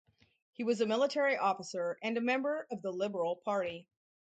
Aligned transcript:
He 0.53 0.63
was 0.63 0.81
a 0.81 0.87
military 0.87 1.37
officer 1.37 1.95
and 2.01 2.17
a 2.17 2.21
member 2.21 2.65
of 2.71 2.81
the 2.81 2.91
Liberal 2.91 3.35
Party. 3.35 3.87